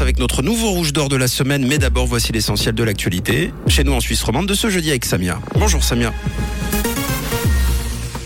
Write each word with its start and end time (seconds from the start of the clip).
avec 0.00 0.18
notre 0.18 0.42
nouveau 0.42 0.70
rouge 0.70 0.92
d'or 0.92 1.08
de 1.08 1.16
la 1.16 1.26
semaine. 1.26 1.66
Mais 1.66 1.78
d'abord, 1.78 2.06
voici 2.06 2.30
l'essentiel 2.32 2.74
de 2.74 2.84
l'actualité. 2.84 3.52
Chez 3.66 3.82
nous 3.82 3.92
en 3.92 4.00
Suisse 4.00 4.22
romande 4.22 4.46
de 4.46 4.54
ce 4.54 4.70
jeudi 4.70 4.90
avec 4.90 5.04
Samia. 5.04 5.40
Bonjour 5.56 5.82
Samia. 5.82 6.12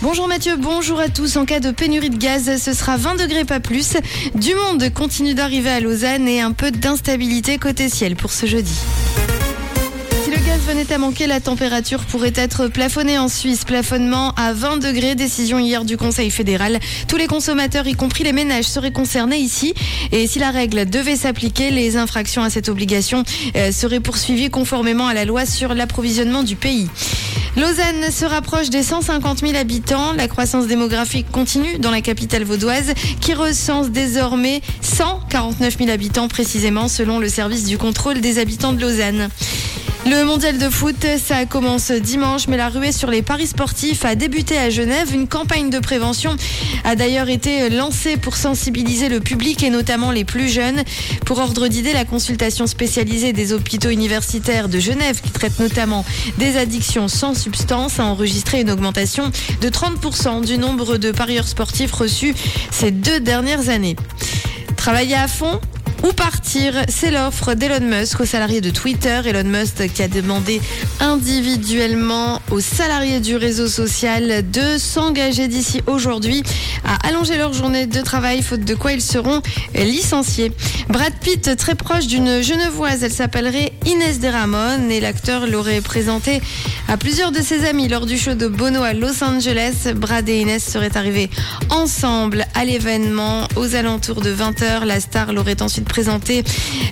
Bonjour 0.02 0.28
Mathieu, 0.28 0.56
bonjour 0.58 1.00
à 1.00 1.08
tous. 1.08 1.36
En 1.36 1.46
cas 1.46 1.60
de 1.60 1.70
pénurie 1.70 2.10
de 2.10 2.18
gaz, 2.18 2.62
ce 2.62 2.74
sera 2.74 2.98
20 2.98 3.16
degrés 3.16 3.44
pas 3.46 3.60
plus. 3.60 3.96
Du 4.34 4.54
monde 4.54 4.92
continue 4.92 5.34
d'arriver 5.34 5.70
à 5.70 5.80
Lausanne 5.80 6.28
et 6.28 6.40
un 6.40 6.52
peu 6.52 6.70
d'instabilité 6.70 7.56
côté 7.56 7.88
ciel 7.88 8.16
pour 8.16 8.32
ce 8.32 8.44
jeudi. 8.44 8.78
Venait 10.66 10.92
à 10.92 10.98
manquer, 10.98 11.28
la 11.28 11.38
température 11.38 12.00
pourrait 12.00 12.32
être 12.34 12.66
plafonnée 12.66 13.20
en 13.20 13.28
Suisse. 13.28 13.64
Plafonnement 13.64 14.32
à 14.32 14.52
20 14.52 14.78
degrés. 14.78 15.14
Décision 15.14 15.60
hier 15.60 15.84
du 15.84 15.96
Conseil 15.96 16.28
fédéral. 16.28 16.80
Tous 17.06 17.16
les 17.16 17.28
consommateurs, 17.28 17.86
y 17.86 17.94
compris 17.94 18.24
les 18.24 18.32
ménages, 18.32 18.64
seraient 18.64 18.90
concernés 18.90 19.36
ici. 19.36 19.74
Et 20.10 20.26
si 20.26 20.40
la 20.40 20.50
règle 20.50 20.90
devait 20.90 21.14
s'appliquer, 21.14 21.70
les 21.70 21.96
infractions 21.96 22.42
à 22.42 22.50
cette 22.50 22.68
obligation 22.68 23.22
euh, 23.54 23.70
seraient 23.70 24.00
poursuivies 24.00 24.50
conformément 24.50 25.06
à 25.06 25.14
la 25.14 25.24
loi 25.24 25.46
sur 25.46 25.72
l'approvisionnement 25.72 26.42
du 26.42 26.56
pays. 26.56 26.88
Lausanne 27.56 28.10
se 28.10 28.24
rapproche 28.24 28.68
des 28.68 28.82
150 28.82 29.38
000 29.38 29.56
habitants. 29.56 30.12
La 30.12 30.26
croissance 30.26 30.66
démographique 30.66 31.30
continue 31.30 31.78
dans 31.78 31.92
la 31.92 32.00
capitale 32.00 32.42
vaudoise 32.42 32.92
qui 33.20 33.34
recense 33.34 33.90
désormais 33.90 34.62
149 34.82 35.78
000 35.78 35.90
habitants 35.90 36.28
précisément 36.28 36.88
selon 36.88 37.20
le 37.20 37.28
service 37.28 37.64
du 37.64 37.78
contrôle 37.78 38.20
des 38.20 38.38
habitants 38.38 38.72
de 38.72 38.80
Lausanne. 38.80 39.28
Le 40.08 40.24
mondial 40.24 40.56
de 40.58 40.70
foot, 40.70 41.04
ça 41.20 41.46
commence 41.46 41.90
dimanche, 41.90 42.46
mais 42.46 42.56
la 42.56 42.68
ruée 42.68 42.92
sur 42.92 43.10
les 43.10 43.22
paris 43.22 43.48
sportifs 43.48 44.04
a 44.04 44.14
débuté 44.14 44.56
à 44.56 44.70
Genève. 44.70 45.12
Une 45.12 45.26
campagne 45.26 45.68
de 45.68 45.80
prévention 45.80 46.36
a 46.84 46.94
d'ailleurs 46.94 47.28
été 47.28 47.68
lancée 47.70 48.16
pour 48.16 48.36
sensibiliser 48.36 49.08
le 49.08 49.18
public 49.18 49.64
et 49.64 49.70
notamment 49.70 50.12
les 50.12 50.24
plus 50.24 50.48
jeunes. 50.48 50.84
Pour 51.24 51.40
ordre 51.40 51.66
d'idée, 51.66 51.92
la 51.92 52.04
consultation 52.04 52.68
spécialisée 52.68 53.32
des 53.32 53.52
hôpitaux 53.52 53.90
universitaires 53.90 54.68
de 54.68 54.78
Genève, 54.78 55.20
qui 55.20 55.32
traite 55.32 55.58
notamment 55.58 56.04
des 56.38 56.56
addictions 56.56 57.08
sans 57.08 57.34
substance, 57.34 57.98
a 57.98 58.04
enregistré 58.04 58.60
une 58.60 58.70
augmentation 58.70 59.32
de 59.60 59.68
30% 59.68 60.44
du 60.44 60.56
nombre 60.56 60.98
de 60.98 61.10
parieurs 61.10 61.48
sportifs 61.48 61.92
reçus 61.92 62.32
ces 62.70 62.92
deux 62.92 63.18
dernières 63.18 63.70
années. 63.70 63.96
Travailler 64.76 65.16
à 65.16 65.26
fond, 65.26 65.60
ou 66.02 66.12
partir 66.12 66.74
C'est 66.88 67.10
l'offre 67.10 67.54
d'Elon 67.54 67.86
Musk 67.86 68.20
aux 68.20 68.24
salariés 68.24 68.60
de 68.60 68.70
Twitter. 68.70 69.20
Elon 69.24 69.48
Musk 69.48 69.92
qui 69.92 70.02
a 70.02 70.08
demandé 70.08 70.60
individuellement 71.00 72.40
aux 72.50 72.60
salariés 72.60 73.20
du 73.20 73.36
réseau 73.36 73.68
social 73.68 74.50
de 74.50 74.78
s'engager 74.78 75.48
d'ici 75.48 75.82
aujourd'hui 75.86 76.42
à 76.84 77.08
allonger 77.08 77.36
leur 77.36 77.52
journée 77.52 77.86
de 77.86 78.00
travail, 78.00 78.42
faute 78.42 78.64
de 78.64 78.74
quoi 78.74 78.92
ils 78.92 79.02
seront 79.02 79.42
licenciés. 79.74 80.52
Brad 80.88 81.12
Pitt, 81.20 81.56
très 81.56 81.74
proche 81.74 82.06
d'une 82.06 82.42
genevoise, 82.42 83.02
elle 83.02 83.12
s'appellerait 83.12 83.72
Inès 83.86 84.20
de 84.20 84.28
Ramon 84.28 84.88
et 84.90 85.00
l'acteur 85.00 85.46
l'aurait 85.46 85.80
présenté 85.80 86.40
à 86.88 86.96
plusieurs 86.96 87.32
de 87.32 87.40
ses 87.40 87.64
amis 87.66 87.88
lors 87.88 88.06
du 88.06 88.18
show 88.18 88.34
de 88.34 88.46
Bono 88.46 88.82
à 88.82 88.92
Los 88.92 89.24
Angeles. 89.24 89.92
Brad 89.94 90.28
et 90.28 90.40
Inès 90.40 90.64
seraient 90.64 90.96
arrivés 90.96 91.30
ensemble 91.70 92.46
à 92.54 92.64
l'événement 92.64 93.48
aux 93.56 93.74
alentours 93.74 94.20
de 94.20 94.32
20h. 94.32 94.84
La 94.84 95.00
star 95.00 95.32
l'aurait 95.32 95.62
ensuite 95.62 95.85
présenté 95.86 96.44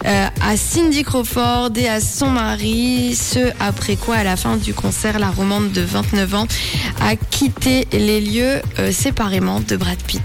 euh, 0.06 0.26
à 0.40 0.56
Cindy 0.56 1.02
Crawford 1.02 1.70
et 1.76 1.88
à 1.88 2.00
son 2.00 2.30
mari, 2.30 3.14
ce 3.14 3.50
après 3.60 3.96
quoi 3.96 4.16
à 4.16 4.24
la 4.24 4.36
fin 4.36 4.56
du 4.56 4.72
concert, 4.72 5.18
la 5.18 5.30
romande 5.30 5.72
de 5.72 5.82
29 5.82 6.34
ans 6.34 6.46
a 7.00 7.16
quitté 7.16 7.86
les 7.92 8.20
lieux 8.20 8.62
euh, 8.78 8.92
séparément 8.92 9.60
de 9.60 9.76
Brad 9.76 9.98
Pitt. 10.02 10.22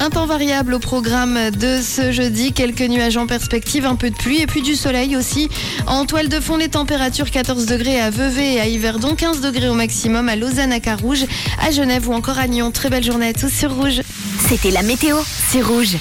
Un 0.00 0.10
temps 0.10 0.26
variable 0.26 0.74
au 0.74 0.78
programme 0.78 1.50
de 1.50 1.80
ce 1.82 2.12
jeudi, 2.12 2.52
quelques 2.52 2.80
nuages 2.80 3.16
en 3.16 3.26
perspective, 3.26 3.84
un 3.84 3.96
peu 3.96 4.08
de 4.08 4.14
pluie 4.14 4.40
et 4.40 4.46
puis 4.46 4.62
du 4.62 4.74
soleil 4.74 5.16
aussi. 5.16 5.50
En 5.86 6.06
toile 6.06 6.28
de 6.28 6.40
fond, 6.40 6.56
les 6.56 6.68
températures 6.68 7.30
14 7.30 7.66
degrés 7.66 8.00
à 8.00 8.08
Vevey 8.08 8.54
et 8.54 8.60
à 8.60 8.68
Yverdon, 8.68 9.16
15 9.16 9.40
degrés 9.40 9.68
au 9.68 9.74
maximum 9.74 10.28
à 10.28 10.36
Lausanne, 10.36 10.72
à 10.72 10.80
Carouge, 10.80 11.26
à 11.60 11.72
Genève 11.72 12.08
ou 12.08 12.14
encore 12.14 12.38
à 12.38 12.46
Nyon. 12.46 12.70
Très 12.70 12.90
belle 12.90 13.04
journée 13.04 13.28
à 13.28 13.32
tous 13.34 13.50
sur 13.52 13.74
Rouge. 13.74 14.00
C'était 14.48 14.70
la 14.70 14.82
météo, 14.82 15.16
c'est 15.50 15.60
rouge. 15.60 15.98